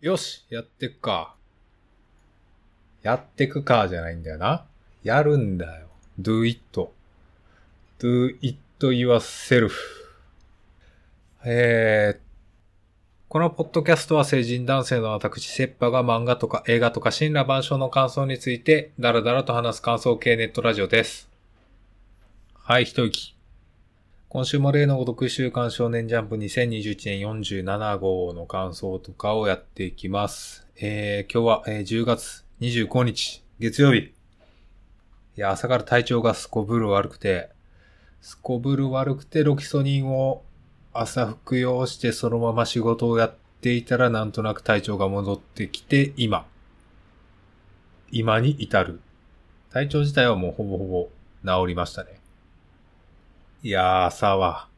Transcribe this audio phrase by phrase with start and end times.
[0.00, 1.34] よし、やってくか。
[3.02, 4.64] やってくかじゃないんだよな。
[5.02, 5.88] やるんだよ。
[6.18, 6.88] do it.
[7.98, 9.72] do it yourself.
[11.44, 12.20] えー、
[13.28, 21.28] このポッドキャストは成人男性の私、セッパが漫画とか映画とか神羅万象の感想について、だらだらと話す感想系ネットラジオです。
[22.54, 23.39] はい、一息。
[24.32, 30.68] 今週も例のごとく週刊少年ジャンプ2021年47号の感想とかをやっていきます。
[30.76, 33.98] えー、今日は、えー、10月25日、月曜日。
[33.98, 34.12] い
[35.34, 37.50] や、朝から体調がすこぶる悪くて、
[38.20, 40.44] すこぶる悪くてロキソニンを
[40.92, 46.46] 朝服用してそのまま仕事をやっていたらなんとなく体調が戻ってきて、今。
[48.12, 49.00] 今に至る。
[49.72, 51.08] 体調自体はもうほぼほぼ
[51.44, 52.19] 治りましたね。
[53.62, 54.68] いやー、朝は、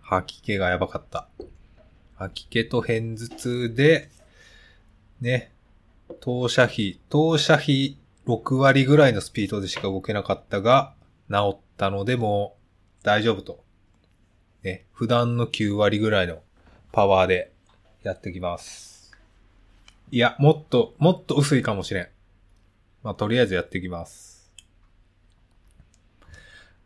[0.00, 1.26] 吐き気がやばかった。
[2.14, 4.10] 吐き気と片頭痛で、
[5.20, 5.50] ね、
[6.20, 7.96] 当社費、当社費
[8.28, 10.94] 6割ぐらいのスピードでしか動けなかったが、
[11.28, 12.56] 治ったのでも
[13.02, 13.64] う大丈夫と。
[14.62, 16.38] ね、普段の9割ぐらいの
[16.92, 17.50] パワーで
[18.04, 19.16] やってきます。
[20.12, 22.08] いや、もっと、もっと薄いかもしれん。
[23.02, 24.37] まあ、とりあえずやってきます。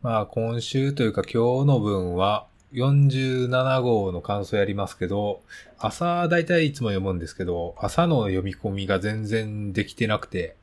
[0.02, 5.42] まあ今週というか今日の分は47号の感想やりますけど、
[5.78, 10.56] 朝だいたいいつも読むんですけど、朝の読み込みが全然できてなくて、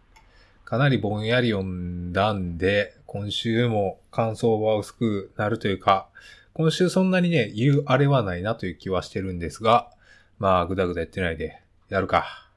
[0.66, 6.10] かなりぼんやり読んだんで、今週も感想は薄くなるというか、
[6.54, 9.90] 今週そんなにね、言うあれはないなという気はしてるんですが、
[10.38, 12.49] まあぐだぐだやってないで、やるか。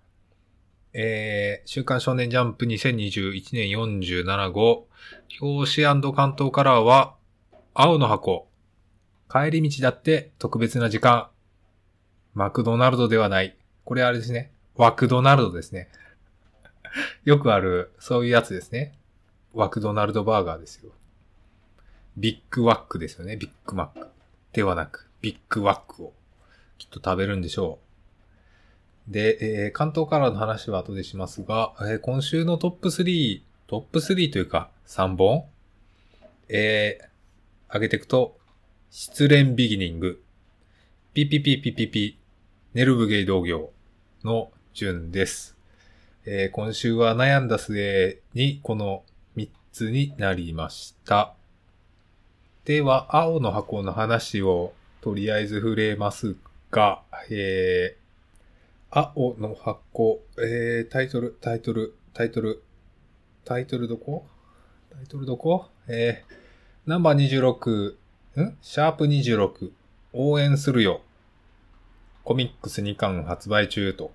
[0.95, 4.87] えー、週刊少年ジャンプ2021年47号、
[5.41, 7.15] 表紙関東カラーは、
[7.73, 8.47] 青の箱。
[9.31, 11.29] 帰り道だって特別な時間。
[12.35, 13.57] マクドナルドではない。
[13.85, 14.53] これあれですね。
[14.75, 15.89] ワクドナルドですね。
[17.25, 18.98] よくある、そういうやつですね。
[19.55, 20.92] ワクドナルドバーガーですよ。
[22.19, 23.36] ビッグワックですよね。
[23.36, 24.09] ビッグマック。
[24.53, 26.13] ではなく、ビッグワックを
[26.77, 27.92] きっと食べるんでしょう。
[29.08, 35.45] で、えー、関東からの話は後でしますが、えー、今週のトップ3、トップ3というか3本
[36.48, 38.36] えー、上げていくと、
[38.91, 40.23] 失恋ビギニング、
[41.14, 42.18] ピピピピピピ、
[42.74, 43.70] ネルブゲイ同業
[44.23, 45.57] の順です。
[46.27, 49.02] えー、今週は悩んだ末にこの
[49.36, 51.35] 3つになりました。
[52.64, 56.36] では、青の箱の話をとりあえず触れます
[56.70, 58.02] が、えー、
[58.95, 62.63] 青の箱、えー、タイトル、タイトル、タイトル、
[63.42, 64.27] タイトルどこ？
[64.91, 65.70] タイトルどこ？
[65.89, 66.35] えー、
[66.85, 68.58] ナンバー26、ん？
[68.61, 69.70] シャープ26、
[70.13, 71.01] 応援するよ。
[72.23, 74.13] コミックス2巻発売中と。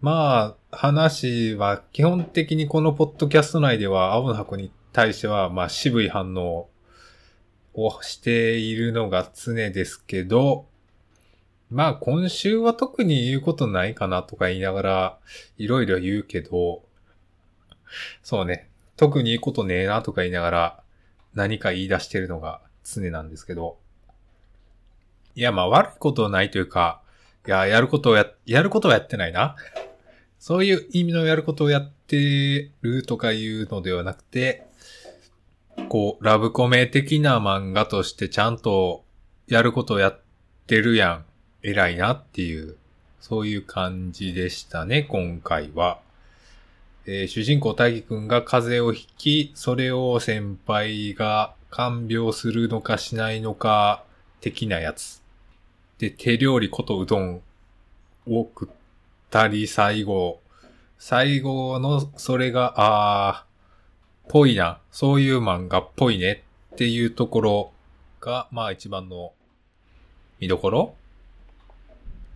[0.00, 6.68] まあ、話は基本的にこのポッドキャスト内では青の箱に対しては、まあ渋い反応
[7.74, 10.66] をしているのが常ですけど、
[11.72, 15.18] まあ今週は特に言うことないかなとか言いながら、
[15.56, 16.82] いろいろ言うけど、
[18.22, 20.82] そうね、特に言うことねえなとか言いながら、
[21.34, 23.78] 何か言い出してるのが常なんですけど、
[25.34, 27.00] いやまあ悪いことはないというか、
[27.46, 29.56] いや、やることをや、やることはやってないな。
[30.38, 34.66] そういう意味のやることをやってるとかいうのではなくて、
[35.88, 39.04] こう、ラブコメ的な漫画としてちゃんと
[39.46, 40.20] やることをやっ
[40.66, 41.24] てるやん。
[41.62, 42.76] 偉いなっていう、
[43.20, 46.00] そういう感じでしたね、今回は。
[47.06, 54.04] えー、主人公大義くんが風邪をひき、それを先輩が看病するのかしないのか、
[54.40, 55.22] 的なやつ。
[55.98, 57.36] で、手料理ことうどん
[58.26, 58.68] を食っ
[59.30, 60.40] たり、最後、
[60.98, 64.80] 最後の、それが、あー、ぽいな。
[64.90, 66.42] そういう漫画っぽいね
[66.74, 67.72] っていうところ
[68.20, 69.32] が、まあ一番の
[70.40, 70.94] 見どころ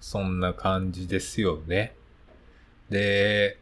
[0.01, 1.95] そんな感じですよね。
[2.91, 3.59] で、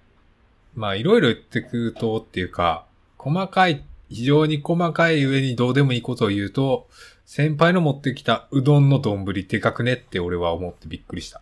[0.74, 2.86] まあいろいろ言ってくるとっていうか、
[3.18, 6.88] 細かい、非常に細かい上にどうでもいいことを言うと、
[7.24, 11.40] 先輩の持ってきたうどんの丼でかくねって俺は思ってびっくりした。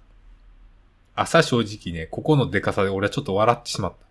[1.15, 4.07] 朝正直ね、ここのでかさで俺はちょっと笑ってしまった。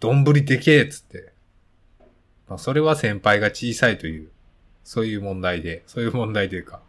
[0.00, 1.32] 丼でけえっつって。
[2.48, 4.28] まあそれは先輩が小さいという、
[4.84, 6.80] そういう問題で、そういう問題というか、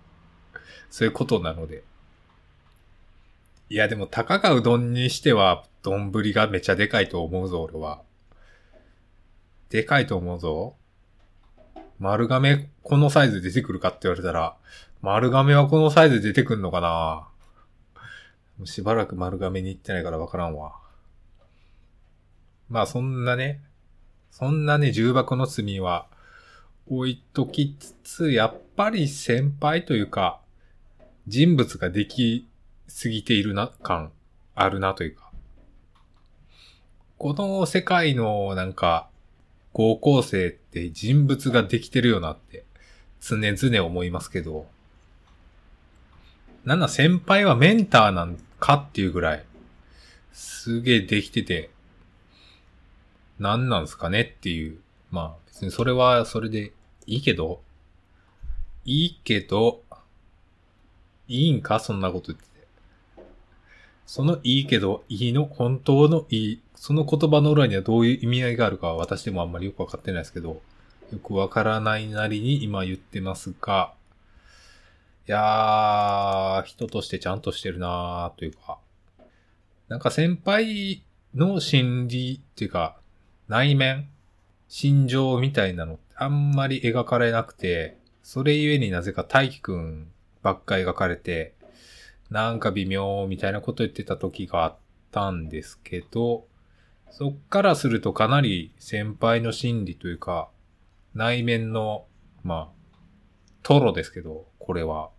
[0.90, 1.84] そういうことなので。
[3.69, 8.01] いや、でも、たかがうどんにしては、丼がめちゃでかいと思うぞ、俺は。
[9.69, 10.75] でかいと思うぞ。
[12.00, 14.56] 丸亀、このサイズ出てくるかって言われたら、
[15.01, 17.27] 丸亀はこのサイズ出てくんのかな
[18.65, 20.73] しばらく丸亀に行ってないからわからんわ。
[22.69, 23.62] まあそんなね、
[24.31, 26.07] そんなね、重箱の罪は
[26.88, 30.39] 置いときつつ、やっぱり先輩というか、
[31.27, 32.47] 人物ができ
[32.95, 34.13] すぎているな、感
[34.56, 35.30] あるなというか。
[37.18, 39.09] この世界のなんか、
[39.74, 42.63] 高校生って人物ができてるよなって
[43.19, 44.65] 常々思いますけど、
[46.63, 49.45] なんだ先輩はメンターなんかっていうぐらい、
[50.31, 51.71] すげえできてて、
[53.39, 54.80] 何なんすかねっていう。
[55.12, 56.71] まあ別にそれはそれで
[57.07, 57.62] いいけど、
[58.86, 59.83] いいけど、
[61.27, 61.81] いいんか？
[61.81, 62.55] そんなこと言って。
[64.06, 70.62] そのいいけど、いいの、本当のいい、その言葉の裏にはどういう意味合いがあるかは私でもあんまりよくわかってないですけど、
[71.12, 73.94] よくわからないなりに今言ってますが、
[75.28, 78.78] いやー、人としてちゃんとしてるなーというか、
[79.88, 81.04] なんか先輩
[81.34, 82.98] の心理っていうか、
[83.48, 84.08] 内面
[84.68, 90.08] 心情みたいなのってあんまり描かれなくて、それゆえになぜか大輝くん
[90.44, 91.55] ばっか描かれて、
[92.36, 94.78] なんか微妙みたいなこと言ってた時があっ
[95.10, 96.46] たんですけど、
[97.10, 100.50] そっからするとかなり先輩の心理というか、
[101.14, 102.08] 内面の、
[102.44, 102.98] まあ、
[103.64, 105.12] トロですけど、これは、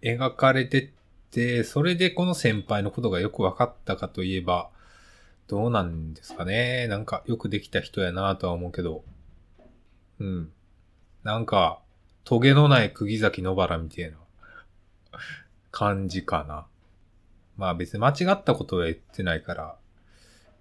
[0.00, 0.90] 描かれてっ
[1.30, 4.70] て、それでこの先輩のことがよく分かったかといえば、
[5.48, 6.86] どうなんですかね。
[6.88, 9.04] なんかよくできた人やなとは思うけど。
[10.20, 10.50] うん。
[11.22, 11.82] なんか、
[12.24, 14.16] トゲのない釘崎野原みたいな
[15.78, 16.64] 感じかな。
[17.58, 19.76] まあ別に間違ったことは言ってないから、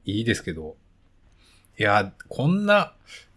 [0.03, 0.75] いいですけど。
[1.79, 2.93] いや、こんな、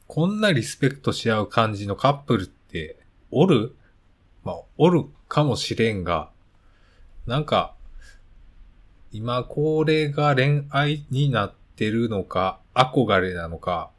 [0.08, 2.98] こんなリスペクトし合う感じのカップルって、
[3.30, 3.76] おる？
[4.42, 6.30] まあ、おるかもしれんが、
[7.26, 7.74] なんか、
[9.12, 13.90] 今これが恋愛になってるのか、憧れなのか、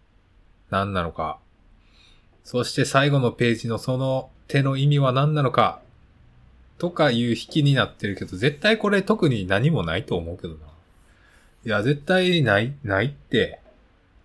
[0.69, 1.39] 何なのか。
[2.43, 5.81] そして最後のページのその手の意味は何なのか、
[6.79, 10.59] とかいう引きになってるけど、絶対これ特に何もないと思うけどな。
[11.65, 13.59] いや、絶対ない、ないって、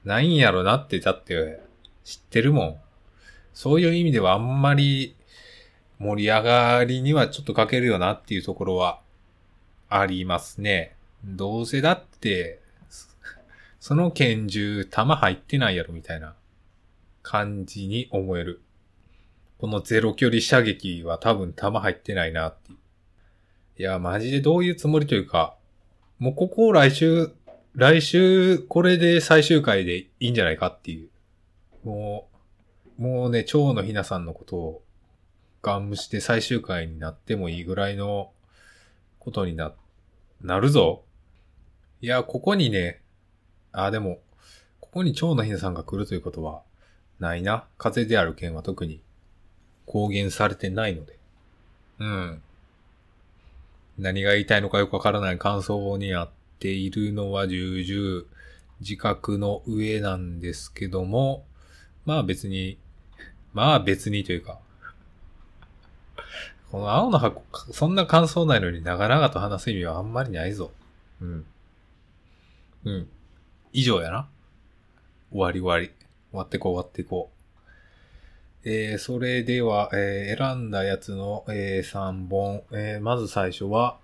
[0.04, 1.60] ないんやろなって、だって
[2.04, 2.76] 知ってるもん。
[3.52, 5.16] そういう意味ではあんまり
[5.98, 9.00] 盛り上がりにはちょっと欠けるよなっていうところは
[9.88, 10.94] ありますね。
[11.24, 12.60] どうせだって、
[13.80, 16.34] その拳銃弾入ってないやろみたいな
[17.22, 18.60] 感じに思える。
[19.64, 22.78] このゼロ距離射撃は多分弾入ってないなっていう。
[23.78, 25.56] いや、マジでどういうつもりというか、
[26.18, 27.30] もうここを来週、
[27.74, 31.08] 来週これで最終回でいいんじゃないかっていう。
[31.82, 32.28] も
[32.98, 34.82] う、もうね、蝶のひなさんのことを
[35.62, 38.32] ガン無視して最終回になってもいいぐらいの
[39.18, 39.72] ことにな、
[40.42, 41.04] なるぞ。
[42.02, 43.00] いや、ここにね、
[43.72, 44.18] あ、でも、
[44.80, 46.60] ここに蝶のひなさんが来るということは、
[47.18, 47.66] ないな。
[47.78, 49.00] 風である件は特に
[49.86, 51.18] 公言されてないので。
[51.98, 52.42] うん。
[53.98, 58.24] 何が言いたいのかよくわからない感想にあっているのは重々
[58.80, 61.44] 自覚の上なんですけども、
[62.04, 62.78] まあ別に、
[63.52, 64.58] まあ別にというか、
[66.70, 67.42] この青の箱、
[67.72, 70.72] そんな感想ないのに長々と話す意味はあんまりないぞ。
[71.20, 71.46] うん。
[72.84, 73.08] うん。
[73.72, 74.28] 以上やな。
[75.30, 75.94] 終わり終わり。
[76.30, 77.33] 終わってこう終わってこう。
[78.66, 82.62] えー、それでは、えー、選んだやつの、えー、3本。
[82.72, 83.98] えー、まず最初は、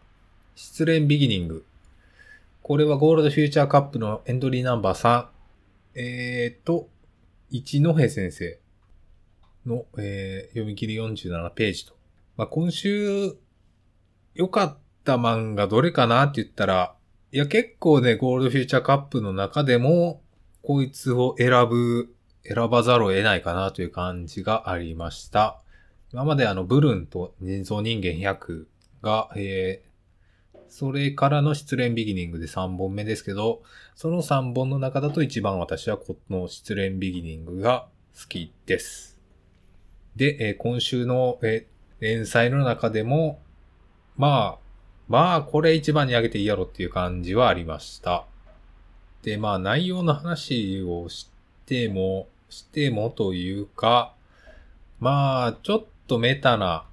[0.54, 1.64] 失恋ビギニング。
[2.62, 5.26] これはゴールドフューチャーカップのエントリーナンバー3。
[5.94, 6.88] えーと、
[7.48, 8.58] 一戸先生
[9.64, 11.94] の、えー、読み切り47ページと。
[12.36, 13.34] まあ、今週、
[14.34, 16.94] 良かった漫画どれかなって言ったら、
[17.32, 20.20] いや結構ね、ゴールドフューチャーカップの中でも、
[20.62, 22.14] こいつを選ぶ、
[22.44, 25.60] 選ばざるを得ないかなという感じがありました。
[26.12, 28.66] 今まであの、ブルンと人造人間100
[29.02, 33.62] が、えー、それからの失恋ビギニングで3本目ですけど、
[33.94, 37.88] その3本の中だと一番私はこの失恋ビギニングが
[38.20, 39.18] 好きです。
[40.16, 43.40] で、えー、今週の、えー、連載の中でも、
[44.16, 44.70] まあ、
[45.08, 48.26] まあ、これ一番に上げていいやろっていう感じはありました。
[49.22, 51.30] で、まあ、内容の話をし
[51.70, 54.12] ても、してもというか、
[54.98, 56.84] まあ、ちょっとメタな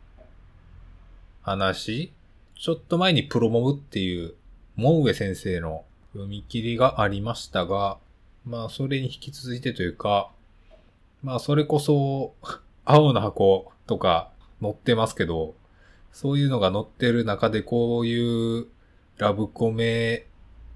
[1.41, 2.13] 話
[2.55, 4.35] ちょっと前にプロモブっていう、
[4.75, 7.97] モウエ先生の読み切りがありましたが、
[8.45, 10.29] まあ、それに引き続いてというか、
[11.23, 12.35] まあ、それこそ、
[12.85, 14.29] 青の箱とか
[14.61, 15.55] 載ってますけど、
[16.11, 18.67] そういうのが載ってる中でこういう
[19.17, 20.27] ラブコメ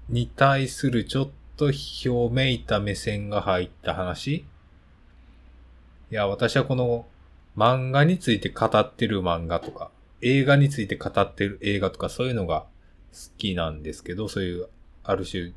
[0.08, 4.34] に対するちょっと表めいた目線が入った話？
[4.36, 4.44] い
[6.10, 7.06] や、私はこの
[7.56, 9.90] 漫画について語ってる漫画とか、
[10.20, 12.66] 映画について語ってる映画とかそういうのが
[13.12, 14.68] 好きなんですけど、そういう
[15.04, 15.52] ある種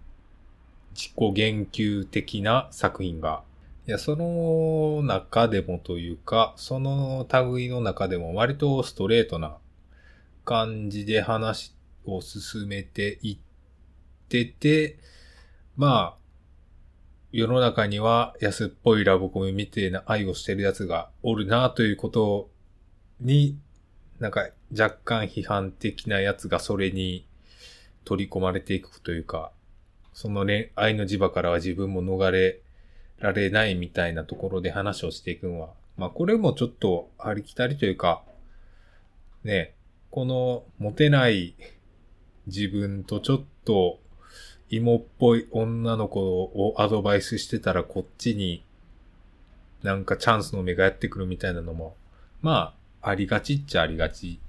[0.93, 3.43] 自己言及的な作品が。
[3.87, 9.57] いや、その中でもというか、その類の中でも割とストレートな
[10.43, 11.75] 感じで話
[12.05, 13.37] を進めていっ
[14.27, 14.97] てて、
[15.77, 16.25] まあ、
[17.33, 22.49] 世の中には安っぽいラブコメみてえな愛をしてる奴がおるなということ
[23.19, 23.57] に、
[24.19, 27.25] なんか若干批判的な奴がそれに
[28.05, 29.51] 取り込まれていくというか、
[30.13, 32.61] そのね、愛の磁場からは自分も逃れ
[33.19, 38.23] られないみたいなところで話をしていくのは、まあこれもちょっとありきたりというか、
[39.43, 39.73] ね、
[40.09, 41.55] このモテない
[42.47, 43.99] 自分とちょっと
[44.69, 48.63] 芋っぽい女の子をアドバイスしてたらこっちに
[49.83, 51.95] なんかチャンスの目がやってくるみたいなのも、
[52.41, 54.39] まあ、ありがちっちゃありがち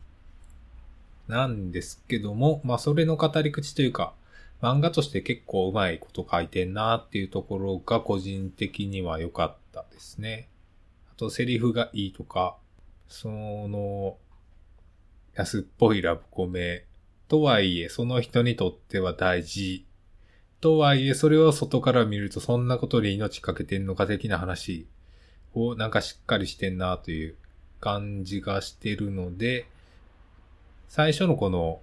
[1.29, 4.15] なんですけども、まあそれの語り口というか、
[4.63, 10.49] 漫画として結構うまいこと書いてんなっていうところが個人的には良かったですね。
[11.13, 12.57] あとセリフがいいとか、
[13.09, 14.17] その、
[15.35, 16.85] 安っぽいラブコメ
[17.29, 19.85] とはいえ、その人にとっては大事。
[20.61, 24.87] とはいえ、それを外から見るとそんなことで命かけてんのか的な話
[25.55, 27.37] をなんかしっかりしてんなという
[27.81, 29.67] 感じがしてるので、
[30.89, 31.81] 最初のこの、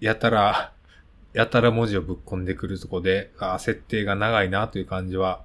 [0.00, 0.72] やたら
[1.32, 5.44] やたら文字をぶっ込んでくるとこで、あ設定が長いなという感じは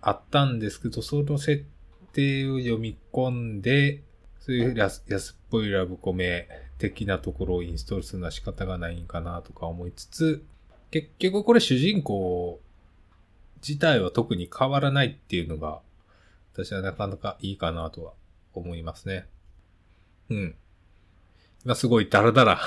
[0.00, 1.64] あったんですけど、その設
[2.12, 4.02] 定を読み込んで、
[4.40, 10.44] そういう安安っぽいラブコメ的なところをインストールするのは仕方がないんかなとか思いつつ、
[10.90, 12.60] 結局これ主人公
[13.66, 15.80] 自体は特に変わらないっていうのが、
[16.52, 18.12] 私はなかなかいいかなとは
[18.54, 19.26] 思いますね。
[20.30, 20.54] うん。
[21.64, 22.60] 今すごいダラダラ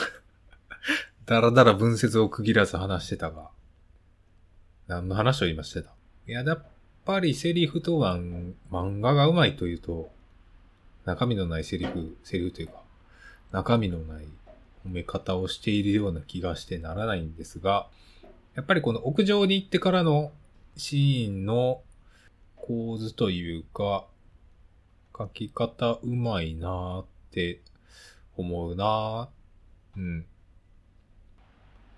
[1.26, 3.50] だらだら文節を区切らず話してたが、
[4.88, 5.90] 何の話を今してた？
[6.28, 6.66] いや、やっ
[7.06, 10.12] ぱりセリフとは漫画がうまいというと、
[11.06, 12.82] 中身のないセリフ、セリフというか、
[13.52, 14.26] 中身のない
[14.86, 17.88] 褒め方をしているような気がしてならないんですが、
[18.56, 20.32] やっぱりこの屋上に行ってからの
[20.78, 21.82] シーンの
[22.56, 24.06] 構図というか、
[25.18, 27.62] 書き方うまいなーって
[28.38, 30.00] 思うなー。
[30.00, 30.26] うん。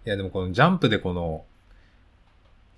[0.06, 1.46] いやでもこのジャンプでこの、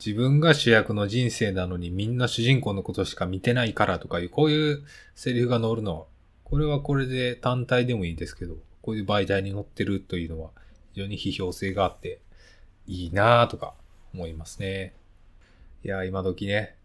[0.03, 4.83] 自分が主役の人生なのにみんな主人公のことしか見てないからとかいう、こういう
[5.15, 6.05] セリフが載るのは、
[6.43, 10.51] これはこれで単体でもいいですけど、こういう媒体に載ってるというのは
[10.93, 12.19] 非常に批評性があって、
[12.87, 13.73] いいなぁとか
[14.13, 14.93] 思いますね。
[15.83, 16.75] いや、今時ね、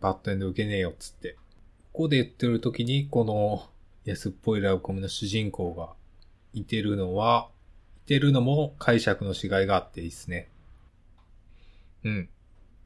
[0.00, 1.36] バッドエンド受けねえよっつって。
[1.92, 3.68] ここで言ってる時に、この
[4.04, 5.90] 安っぽいラブコメの主人公が
[6.52, 7.48] いてるのは、
[8.04, 10.48] いてるのも解釈の違いがあっていいですね。
[12.04, 12.28] うん。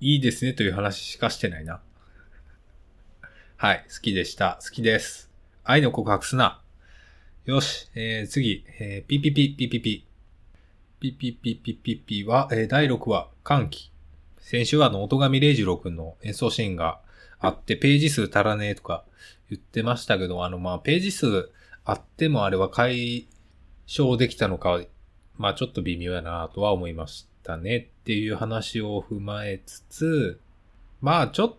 [0.01, 1.81] いいですねという話しかしてないな。
[3.57, 3.85] はい。
[3.93, 4.59] 好きでした。
[4.63, 5.31] 好きです。
[5.65, 6.63] 愛の告白すな。
[7.45, 7.91] よし。
[7.95, 8.65] えー、次。
[8.79, 10.08] えー、ピピピピピピ。
[11.01, 13.93] ピピピピピピは、えー、第6話、歓喜。
[14.41, 17.01] 先週はあの音神礼二郎くんの演奏シーンが
[17.39, 19.05] あって、ページ数足らねえとか
[19.49, 21.51] 言ってましたけど、あの、まあ、ページ数
[21.85, 23.29] あってもあれは解
[23.87, 24.81] 消できたのか
[25.39, 30.41] まあちょっと微妙やなとは思いましたねっていう話を踏まえつつ、
[31.01, 31.55] まあちょっ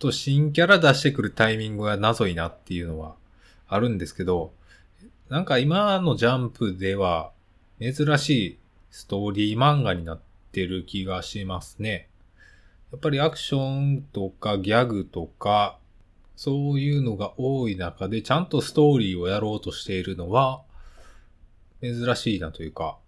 [0.00, 3.14] と新キャラ出してくるタイミングが謎いなっていうのは
[3.68, 4.52] あるんですけど、
[5.28, 7.30] なんか今のジャンプでは
[7.80, 8.58] 珍しい
[8.90, 10.20] ストーリー漫画になっ
[10.52, 12.08] てる気がしますね。
[12.90, 15.78] やっぱりアクションとかギャグとか、
[16.36, 20.62] そういうのが多い中でちゃんとストーリーをやろうとしているのは、
[21.80, 22.98] 珍しいなというか、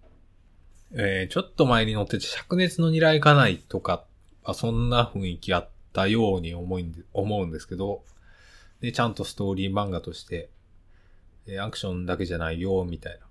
[0.93, 4.05] えー、ちょっと前に乗ってて灼熱の狙いかないとか、
[4.45, 8.03] あそんな雰囲気あったように思うんで思うんですけど、
[8.81, 10.51] で、ちゃんとストーリー漫画として、
[11.47, 13.30] えー、アクションだけじゃないよ、みたいな。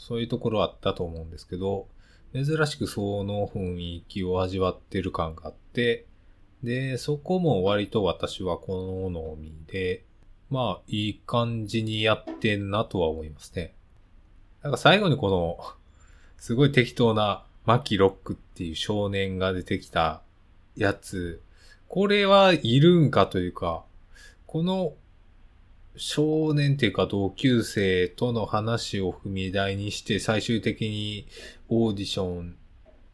[0.00, 1.86] そういうところあったと思うんですけど、
[2.32, 6.06] 珍しくその雰囲気を味わってる感があって、
[6.62, 10.04] で、そこも割と私は好みで、
[10.48, 13.74] まあ、いい感じにやってんなとは思いますね。
[14.62, 15.58] なんか最後にこの、
[16.38, 20.22] すごい適当なマキロックっていう少年が出てきた
[20.76, 21.42] やつ、
[21.88, 23.84] これはいるんかというか、
[24.46, 24.94] この
[26.02, 31.26] 少年っていうか同級生との話を踏み台にして最終的に
[31.68, 32.56] オーディション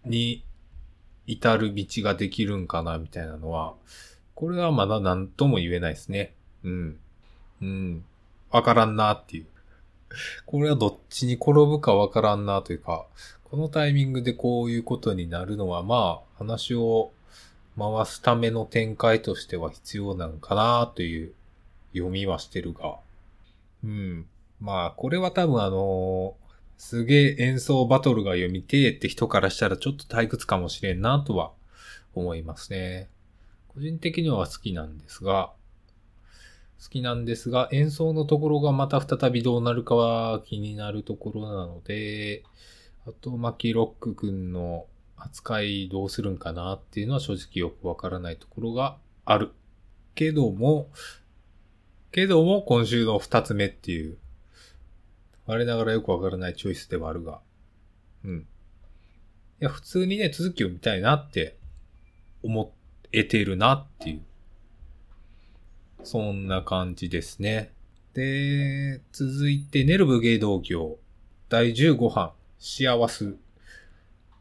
[0.04, 0.44] に
[1.26, 3.74] 至る道ができるんかなみたいなのは、
[4.36, 6.32] これはまだ何とも言えないですね。
[6.62, 6.96] うん。
[7.60, 8.04] うん。
[8.52, 9.46] わからんなっていう。
[10.46, 13.04] これはどっちに転ぶかわからんなというか、
[13.50, 17.10] このタイミングでこういうことになるのは、まあ、話を
[17.76, 21.32] 回すための展開としては必要なのかなという
[21.96, 22.96] 読みはしてるが。
[23.84, 24.26] うん。
[24.60, 26.34] まあ、これは多分あの
[26.78, 31.52] すげえ演奏バトルが読みてえって人からしたらちょっと退屈かもしれんなとは
[32.14, 33.08] 思いますね。
[33.68, 35.52] 個人的には好きなんですが、
[36.82, 42.42] 好きなんですが、演奏のところがまた再びどうなるかは気になるところなので、
[43.06, 44.86] あと、マキロック君の
[45.16, 49.52] 扱いどうするんかなっていうのは正直よくわからないところがある。
[50.14, 50.88] けども、
[52.12, 54.18] けども今週の二つ目っていう、
[55.46, 57.40] 我ながらよくわからないチョイスではあるが、
[58.24, 58.38] うん。
[58.40, 58.44] い
[59.60, 61.56] や、普通にね、続きを見たいなって
[62.42, 62.72] 思
[63.12, 64.22] えてるなっていう
[66.06, 67.72] そんな感じですね。
[68.14, 70.98] で、続いて、ネルブ芸道業、
[71.48, 73.32] 第15版、幸せ。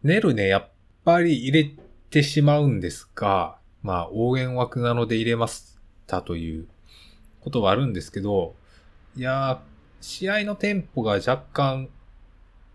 [0.04, 0.70] ネルね、やっ
[1.04, 1.72] ぱり入れ
[2.12, 6.68] てしまうんですが、まあ、応援枠なので入れましたという
[7.46, 8.56] ことはあるんですけど、
[9.16, 9.62] いや
[10.02, 11.90] 試合のテンポが若干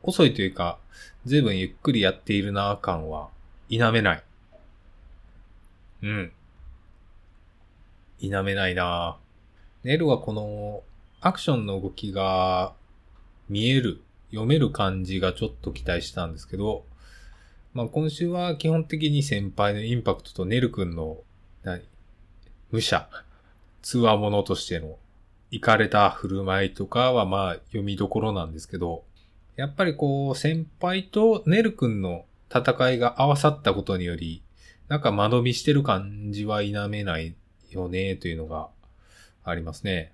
[0.02, 0.78] 遅いというか、
[1.26, 3.28] 随分ゆっくりやっているな感は
[3.68, 4.22] 否めない。
[6.02, 6.32] うん。
[8.18, 9.18] 否めないな
[9.82, 10.82] ネルはこの
[11.20, 12.72] アクションの動きが
[13.48, 14.00] 見える、
[14.30, 16.84] 読める感じがちょっと期待したんですけど、
[17.74, 21.18] まあ今週は基本的に先輩のインパクトとネル君の、
[21.64, 21.82] 何
[22.70, 23.08] 武者、
[23.82, 24.99] 通話者としての、
[25.50, 29.04] 行かれた振る舞いとかはまあ読みどころなんですけど、
[29.56, 34.42] やっぱりこう先輩とネル君の戦いが合わさったことにより、
[34.88, 37.35] なんか間延びしてる感じは否めない
[37.70, 38.68] よね、というのが
[39.44, 40.12] ありますね。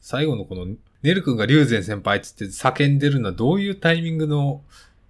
[0.00, 0.66] 最後のこの、
[1.02, 4.62] ネル君が龍禅先輩つって叫んでるのはどういうタイミングの、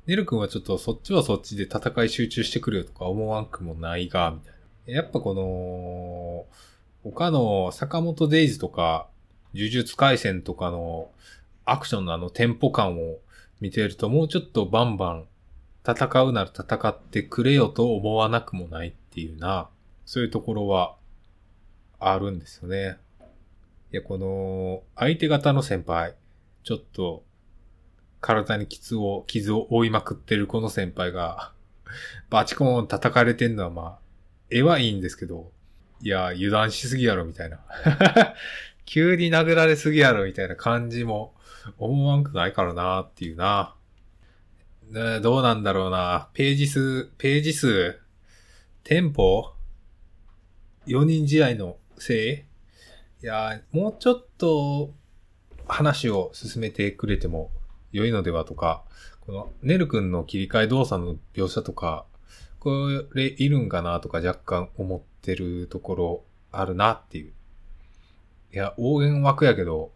[0.06, 4.54] ネル君はちょっとそっちはそっちで戦い集中してくるよとか思わんくもないが、みたい
[4.86, 4.94] な。
[4.94, 6.46] やっぱこの、
[7.12, 9.06] 他の坂本デイズとか、
[9.54, 11.10] 呪術回戦とかの
[11.64, 13.18] アクションのあのテンポ感を
[13.60, 15.24] 見てるともうちょっとバンバン
[15.86, 19.68] 戦うなら戦ってくれよと思わなくもないっていうな、
[20.04, 20.96] そういうところは
[22.00, 22.96] あるんですよね。
[23.92, 26.16] いや、この、相手方の先輩、
[26.64, 27.22] ちょっと、
[28.20, 31.52] 体に傷を、傷を負いまくってるこの先輩が、
[32.30, 33.98] バチコーン叩かれてんのはまあ、
[34.50, 35.52] 絵はいいんですけど、
[36.02, 37.60] いや、油断しすぎやろ、みたいな。
[38.84, 41.34] 急に殴られすぎやろ、みたいな感じも
[41.78, 43.74] 思わんくないからな、っていうな。
[45.22, 46.28] どうなんだろうな。
[46.32, 47.98] ページ数、ページ数、
[48.84, 49.52] テンポ
[50.86, 52.46] ?4 人試合のせ
[53.20, 53.24] い？
[53.24, 54.94] いや、もうちょっと
[55.66, 57.50] 話を進めてくれても
[57.90, 58.84] 良いのではとか、
[59.22, 62.06] このネル君の切り替え動作の描写とか、
[62.60, 67.32] これいるんかなとか若干思っててるところあるなっていう。
[68.52, 69.90] いや、応援枠やけど、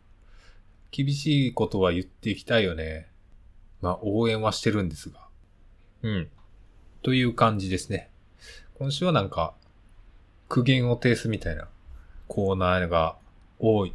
[0.91, 3.09] 厳しいことは言っていきたいよね。
[3.81, 5.21] まあ、応援はしてるんですが。
[6.03, 6.29] うん。
[7.03, 8.11] という感じですね。
[8.75, 9.55] 今週はなんか、
[10.49, 11.69] 苦言を呈すみたいな
[12.27, 13.17] コーナーが
[13.61, 13.91] 多い。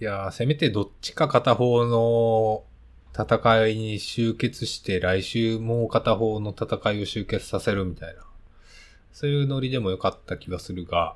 [0.00, 2.64] いやー、せめてどっちか片方の
[3.12, 8.22] 戦いに集結して来週もう片方の戦いを集結させるみたいな。
[9.14, 11.14] そういうノリでもよかった気がするが、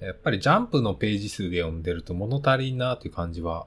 [0.00, 3.66] やっぱりジャンプのページ数で読んでると物足りんなっていう感じは、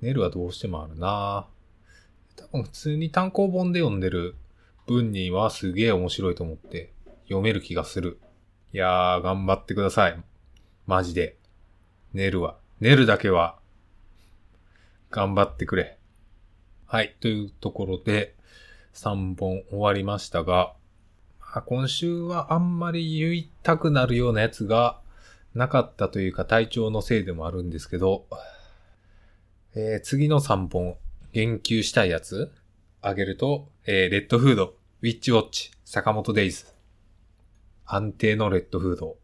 [0.00, 1.46] ネルはどうしてもあるな
[2.36, 4.34] 多分普通に単行本で読んでる
[4.86, 6.92] 分にはすげえ面白いと思って
[7.24, 8.18] 読める気がする。
[8.72, 10.18] いやー、頑張ってください。
[10.86, 11.36] マジで。
[12.14, 12.56] 寝るわ。
[12.80, 13.58] 寝るだけは、
[15.10, 15.98] 頑張ってくれ。
[16.86, 17.14] はい。
[17.20, 18.34] というところで、
[18.94, 20.72] 3本終わりましたが、
[21.58, 25.00] あ、今週はあんまり言いたくなるようなやつが
[25.54, 28.26] なかったというか体調のせいでもあるんですけど、
[29.76, 30.96] えー、次の3本
[31.32, 32.52] 言及したいやつ
[33.00, 36.66] あげると、えー、レッドフード、ウィッチウォッチ、坂本デイズ。
[37.86, 39.16] 安定のレッドフード。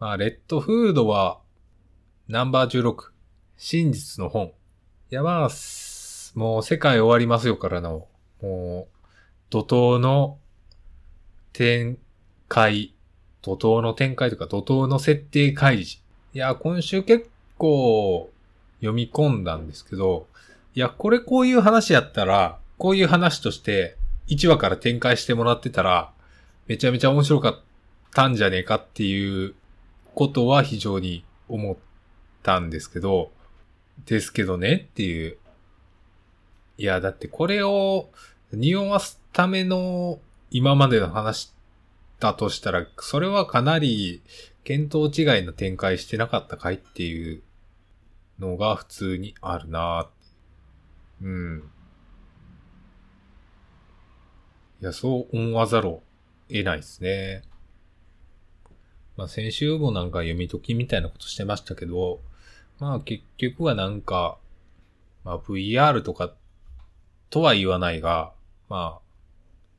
[0.00, 1.40] まあ、レッドフードは、
[2.26, 3.10] ナンバー16、
[3.56, 4.46] 真実の本。
[4.46, 5.48] いや、まあ、
[6.34, 8.08] もう世界終わりますよからの、
[8.40, 8.96] もう、
[9.50, 10.39] 怒涛の
[11.52, 11.98] 展
[12.48, 12.94] 開、
[13.42, 16.02] 怒涛の展開とか怒涛の設定開示。
[16.32, 18.30] いや、今週結構
[18.80, 20.26] 読み込んだんですけど、
[20.74, 23.96] いや、これこういう話やったら、こういう話として
[24.28, 26.12] 1話から展開してもらってたら、
[26.66, 27.60] めちゃめちゃ面白かっ
[28.14, 29.54] たんじゃねえかっていう
[30.14, 31.76] ことは非常に思っ
[32.42, 33.32] たんですけど、
[34.06, 35.36] ですけどねっていう。
[36.78, 38.08] いや、だってこれを
[38.52, 41.52] 匂わすための今までの話
[42.18, 44.22] だとしたら、それはかなり
[44.64, 47.42] 見当違いの展開してなかったかいっていう
[48.38, 50.08] のが普通にあるな
[51.22, 51.70] うん。
[54.80, 56.02] いや、そう思わざるを
[56.48, 57.42] 得ないですね。
[59.16, 62.20] まあ先週もなんか読み解きみたいなことしてましたけど、
[62.78, 64.38] まあ結局はなんか、
[65.24, 66.32] まあ VR とか
[67.28, 68.32] とは言わないが、
[68.68, 69.09] まあ、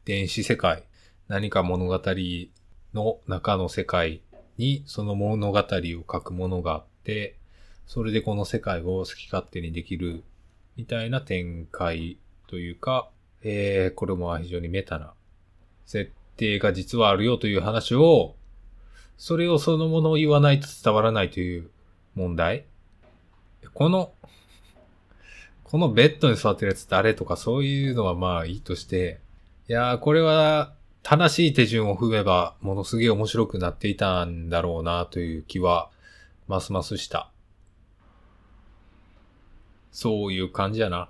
[0.04, 0.84] 電子世界、
[1.28, 2.02] 何か物語
[2.96, 4.22] の中の世界
[4.58, 7.36] にその物語を書くものがあって、
[7.86, 10.24] それでこの世界を好き勝手にできる
[10.76, 13.10] みたいな展開というか、
[13.44, 15.14] えー、これも非常にメタな
[15.86, 18.36] 設定が実はあるよという話を、
[19.20, 21.70] それをそのものを言わないと伝わらないという
[22.16, 22.66] 問題。
[23.76, 24.14] この、
[25.64, 29.21] このベッドに座ってるやつ誰とかそういうのはまあいいとして、
[29.72, 35.90] いやーこれは正しい手順を踏めばものすげえ面白くなっていたんだろうなという気は
[36.50, 37.32] ますますした。
[39.94, 41.10] そういう感じやな。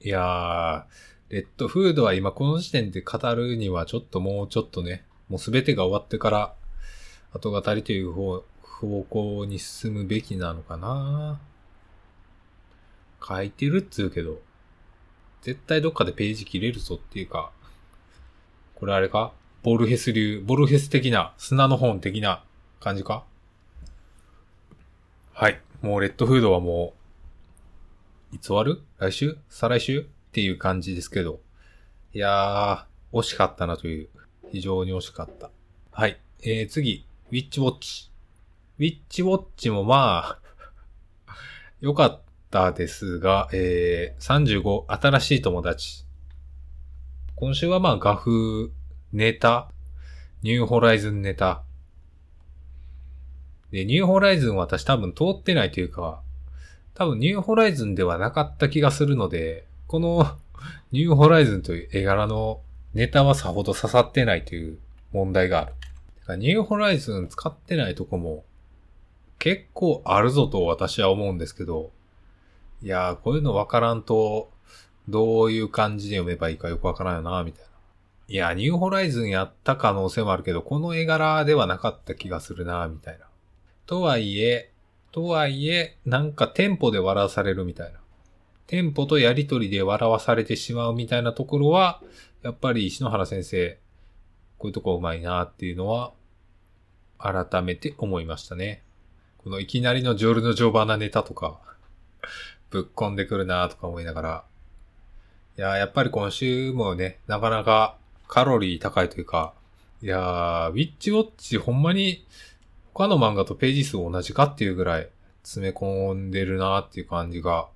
[0.00, 6.54] いやー、レッドフードは今この時点で語るにはちょっともうちょっとね、もうすべてが終わってから
[7.32, 11.38] 後語りという方方向に進むべきなのかな
[13.24, 14.40] 書いてるっつうけど、
[15.44, 17.52] 絶対どっかでページ切れるぞっていうか、
[18.74, 19.32] これあれか？
[19.62, 22.42] ボルヘス流、ボルヘス的な、砂の本的な
[22.80, 23.24] 感じか？
[25.34, 25.60] はい。
[25.82, 26.94] もうレッドフードはも
[28.32, 28.80] う、いつ終わる？
[28.98, 29.36] 来週？
[29.50, 30.00] 再来週？
[30.00, 31.40] っていう感じですけど。
[32.14, 34.08] いやー、惜しかったなという。
[34.50, 35.50] 非常に惜しかった。
[35.90, 36.18] はい。
[36.42, 38.10] えー、次、ウィッチウォッチ。
[38.78, 40.38] ウィッチウォッチもま
[41.26, 41.34] あ
[41.80, 42.20] 良かっ
[42.54, 46.04] たですが、えー、35、新しい友達。
[47.34, 48.70] 今週はまあ画風、
[49.12, 49.72] ネタ、
[50.44, 51.64] ニューホライズンネタ。
[53.72, 56.20] で、ニューホライズン私多分通ってないというか、
[56.94, 60.24] 多分ニューホライズンではなかった気がするので、この
[60.92, 62.60] ニューホライズンという絵柄の
[62.94, 64.78] ネタはさほど刺さってないという
[65.10, 65.64] 問題があ
[66.28, 66.38] る。
[66.38, 68.44] ニューホライズン使ってないとこも
[69.40, 71.90] 結構あるぞと私は思うんですけど、
[72.82, 74.50] いやー、こういうのわからんと、
[75.08, 77.68] どういう感じで読めばいいかよくわからんよな、みたいな。
[78.26, 83.26] いや、ニューホライズンやった可能性もあるけど、この絵柄ではなかった気がするな、みたいな。
[83.86, 84.70] とはいえ、
[85.12, 88.00] とはいえ、なんかテンポで笑わされるみたいな。
[88.66, 92.02] テンポとやりとりで笑わされてしまうみたいなところは、
[92.42, 93.78] やっぱり石原先生、
[94.58, 96.12] こういうとこうまいなっていうのは、
[97.18, 98.82] 改めて思いましたね。
[99.38, 101.60] このいきなりのジョルノ・ジョバナネタとか、
[102.74, 104.44] ぶっ込んでくるなとか思いながら。
[105.56, 109.54] いややっぱり今週もね、なかなかカロリー高いというか、
[110.02, 112.26] いやー、ウィッチウォッチほんまに
[112.92, 115.08] 他の漫画とページ数同じかっていうぐらい
[115.44, 117.68] 詰め込んでるなっていう感じが、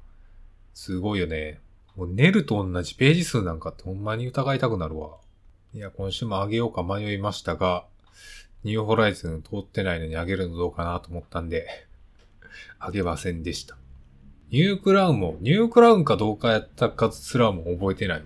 [0.74, 1.60] すごいよね。
[1.94, 5.10] もう寝ると同じページ数なんかってほんまに疑いたくなるわ。
[5.74, 7.84] いや、今週もあげようか迷いましたが、
[8.64, 11.68] ニューホライズン通ってないのにあげるのどうかなと思ったんで
[12.80, 13.76] あげませんでした。
[14.50, 18.24] ニュークラウンも、ニュークラウンかどうかやったかすらも覚えてないわ。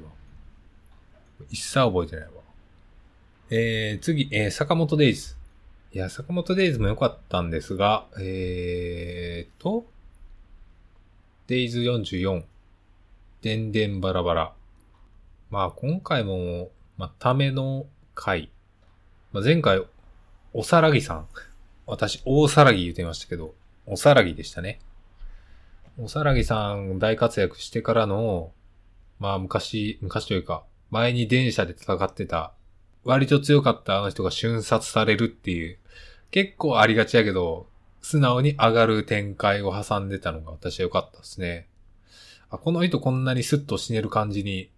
[1.51, 2.31] 一切覚えてないわ。
[3.51, 5.37] えー、次、えー、坂本デイズ。
[5.93, 9.85] いや、坂本デイズも良かったんですが、えーと、
[11.49, 12.45] デイズ44、
[13.43, 14.53] でんでんバラバラ。
[15.51, 18.49] まあ今回も、まあ、ための回。
[19.33, 19.85] まあ、前回
[20.55, 21.27] おさらぎさん。
[21.85, 23.55] 私、大さらぎ言ってましたけど、
[23.87, 24.79] おさらぎでしたね。
[25.99, 28.53] おさらぎさん大活躍してからの、
[29.19, 32.55] まあ昔、昔というか、前に電車で戦ってた、
[33.05, 35.79] 割と強かったあの人が瞬殺されるっていう、
[36.31, 37.67] 結構ありがちやけど、
[38.01, 41.69] 素直に上がる展開を挟んでたのが私は良かったですね。
[42.49, 44.71] あ、この人こんなにスッと死ねる感じに、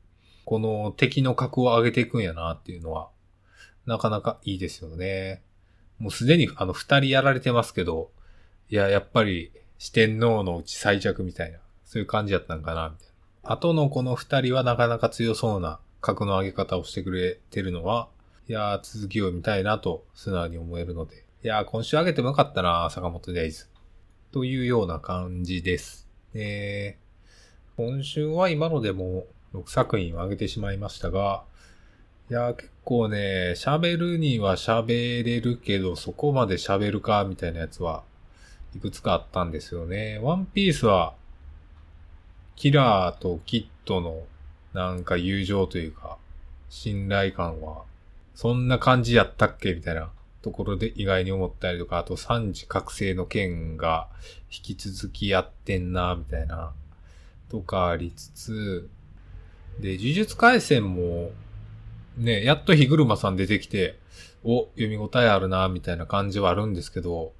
[0.45, 3.09] この敵の格を上げていくんやなっていうのは、
[3.87, 5.43] なかなかいいですよね。
[6.01, 8.11] もうすでにあの二人やられてますけど、
[8.69, 13.09] いや、やっぱり四天王のうち最弱みたいな、そういう感じだったんかな、みたい
[13.45, 13.53] な。
[13.53, 18.09] 後のこの二人はなかなか強そうな格の上げ方をしてくれてるのは、
[18.49, 21.25] いやー続きを見たいなと素直に思えるので。
[21.43, 23.69] いやー今週上げてもよかったな坂本デイズ。
[24.33, 26.09] というような感じです。
[26.33, 26.99] で、
[27.77, 31.45] 今週は今のでも6作品を上げてしまいましたが、
[32.31, 38.03] いやー、結構ね、喋るには喋れるけど、そこまで喋るか、みたいなやつは
[38.75, 40.19] いくつかあったんですよね。
[40.23, 41.15] ワンピースは、
[42.57, 44.23] キラーとキッドの
[44.73, 46.19] なんか友情というか、
[46.69, 47.85] 信頼感は、
[48.35, 50.11] そんな感じやったっけみたいな
[50.43, 54.09] ところで意外に思ったりとか、あと三次覚醒の剣が
[54.51, 56.73] 引き続きやってんな、みたいな、
[57.49, 58.91] とかありつつ、
[59.81, 61.31] で、呪術回戦も、
[62.17, 63.99] ね、やっと日車さん出てきて、
[64.43, 67.33] お、読み応えあるな、みたいな感じはあるんですけど、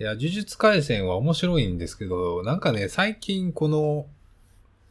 [0.00, 4.06] いや、呪術回戦は面白いんですけど、なんかね、最近この、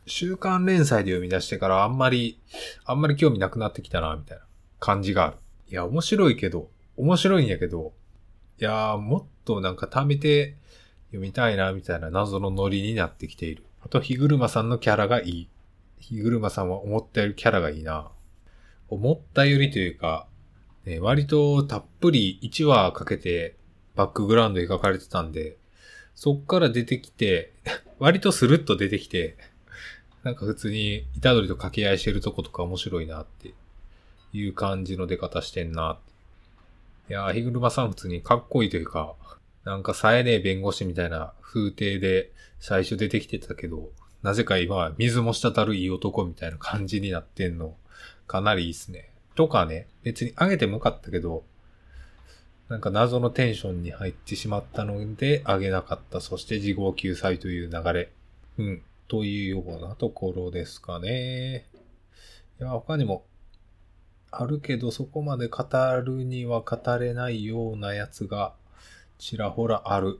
[0.05, 2.39] 週刊連載で読み出してからあんまり、
[2.85, 4.45] あんまり興味なくなってきたな、みたいな
[4.79, 5.37] 感じがある。
[5.67, 7.91] いや、面白いけど、面白いんやけど、
[8.61, 10.55] いやー、もっとなんか貯めて
[11.07, 13.65] 読みたいな、みたいな謎のノリになってきている。
[13.85, 15.49] あと、日車さんのキャラがいい。
[15.99, 18.09] 日車さんは思ったよりキャラがいいな。
[18.87, 20.27] 思ったよりというか、
[20.85, 23.57] ね、割とたっぷり1話かけて
[23.95, 25.57] バックグラウンド描かれてたんで、
[26.15, 27.53] そっから出てきて、
[27.99, 29.37] 割とスルッと出てきて、
[30.23, 33.53] なんか普通に虎杖と掛け合いしてるとことか面白いなって
[34.31, 36.13] いう感じの出方してんなて。
[37.09, 39.15] いやー、日車さん普通にかっこいいというか、
[39.65, 43.89] なんか冴えねえ弁護士みたいな風景で最初出てきてたけど、
[44.21, 47.75] なぜか今は水も滴るいい男みたいな感じになってんの、
[48.25, 49.09] かなりいいっすね。
[49.35, 51.43] とかね、別に上げてもよかったけど、
[52.69, 56.21] なんか謎のテンションに入ってしまったので上げなかった。
[56.21, 58.11] そして事後救済という流れ。
[58.57, 58.81] うん。
[59.07, 61.65] というようなところですかね。
[62.59, 63.25] いや、他にも
[64.31, 65.63] あるけどそこまで語
[66.03, 68.53] るには語れないようなやつが
[69.19, 70.19] ちらほらある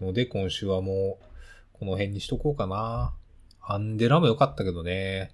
[0.00, 3.14] ので今週はもうこの辺にしとこうかな。
[3.60, 5.30] アンデラも良かったけどね。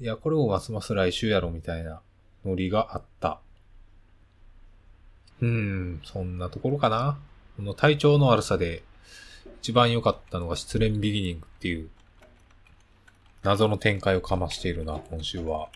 [0.00, 2.02] いや、これもますます来週やろみたいな
[2.44, 3.40] ノリがあった。
[5.40, 7.18] うん、そんなところかな。
[7.56, 8.82] この体調の悪さで
[9.62, 11.88] 一番良かったのが失恋ビギニングっていう
[13.42, 15.68] 謎の展開をかましているな、今週は。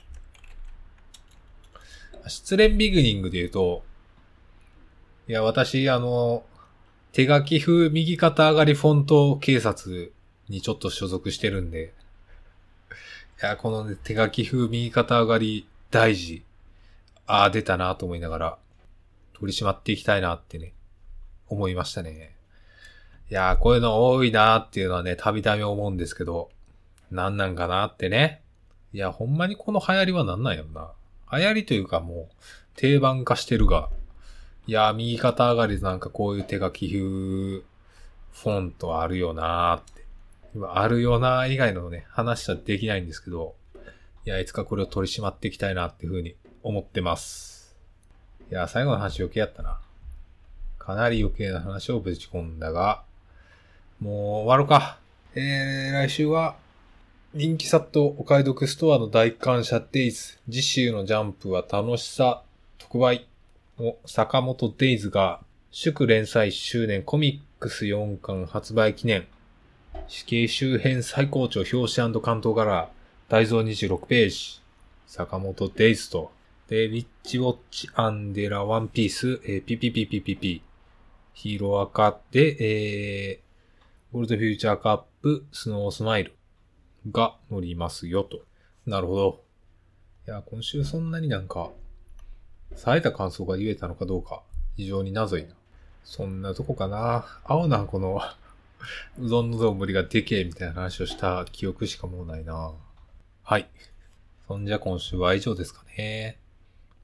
[2.26, 3.82] 失恋ビギニングで言うと、
[5.28, 6.44] いや、私、あの、
[7.12, 10.12] 手書き風右肩上がりフォント警察
[10.48, 11.92] にちょっと所属してるんで、
[13.42, 16.42] いや、この、ね、手書き風右肩上がり大事。
[17.26, 18.58] ああ、出たなと思いながら、
[19.42, 20.72] 取り締まっていきたいなってね、
[21.48, 22.36] 思いましたね。
[23.28, 26.50] いやー、こういうの多いなっていうのはね、たびたび思うんですけど、
[27.10, 28.40] なんなんかなってね。
[28.92, 30.92] いや、ほんまにこの流行りはなんなんやろな。
[31.36, 32.34] 流行りというかもう、
[32.76, 33.90] 定番化してるが、
[34.68, 40.04] いやー、右肩上がりでなんかこういう手書き風フォントあるよなーって。
[40.54, 43.56] 今あるよなー以外のね、話はできないんですけど、
[44.24, 47.51] いや、いつかこれを取り締まっていきたいなっていうふうに思ってます。
[48.52, 49.78] いや、最後の話余計やったな。
[50.78, 53.02] かなり余計な話をぶち込んだが、
[53.98, 54.98] もう終わろうか。
[55.34, 56.56] えー、来週は、
[57.32, 60.36] 人気殺到お買い得ストアの大感謝デイズ。
[60.50, 62.42] 次週のジャンプは楽しさ
[62.76, 63.26] 特売
[63.78, 69.26] の坂本デイズが祝連載1周年コミックス4巻発売記念。
[70.08, 72.90] 死刑周辺最高潮表紙関東柄
[73.30, 74.60] 大蔵26ページ。
[75.06, 76.30] 坂本デイズと、
[76.72, 80.62] で、ウィッチウォッチアンデラワンピース、えー、ピピピピピピ。
[81.34, 86.32] ヒーローアカで、えー、ゴールドフューチャーカップ、スノースマイル
[87.10, 88.40] が乗りますよと。
[88.86, 89.44] なるほど。
[90.26, 91.72] いや、今週そんなになんか、
[92.74, 94.42] 冴えた感想が言えたのかどうか、
[94.74, 95.50] 非常に謎いな。
[96.04, 97.26] そんなとこかな。
[97.44, 98.22] 青なこの、
[99.18, 102.72] うどんの丼がでけえみたいな話をした記憶しかもうないな。
[103.42, 103.68] はい。
[104.48, 106.38] そんじゃ今週は以上ですかね。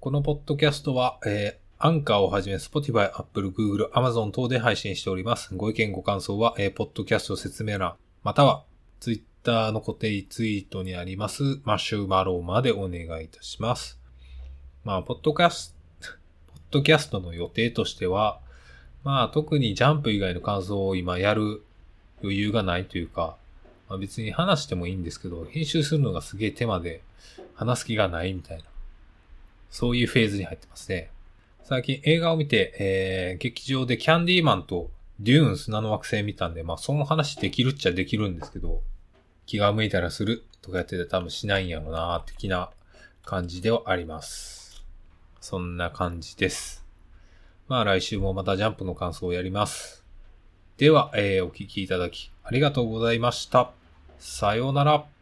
[0.01, 5.53] このポッドキャストは、えー、アンカーをはじめ、Spotify、Apple、Google、Amazon 等で配信しております。
[5.57, 8.63] ご意見ご感想は、えー、ポッドキャスト説明欄、または、
[9.01, 13.99] Twitter の固定ツイートにあります、マッシュマローまでお願いいたします。
[14.85, 16.07] まあ、ポッドキャスト、
[16.47, 18.39] ポッドキャストの予定としては、
[19.03, 21.65] まあ、特にジャンプ以外の感想を今やる
[22.23, 23.37] 余裕がないというか、
[23.89, 27.03] まあ、別に話してもいいんですけど、編集するのがすげえ手間で、
[27.57, 28.65] 話す気がないみたいな。
[29.71, 31.11] そういうフェーズに入ってますね。
[31.65, 38.81] 最近映画を見て、えー、劇場でキャンディーマンとデューン砂の惑星見たんで、まあその話できるっちゃできるんですけど、
[39.47, 42.71] 気が向いたらするとかやってて多分しないんやろな、的な
[43.25, 44.85] 感じではあります。
[45.41, 46.85] そんな感じです。
[47.67, 50.05] まあ来週もまたジャンプの感想をやります。
[50.79, 53.73] では、えーお聞きいただきありがとうございました。
[54.19, 55.18] さようなら。